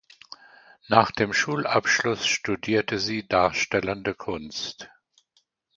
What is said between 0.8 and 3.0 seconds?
Nach dem Schulabschluss studierte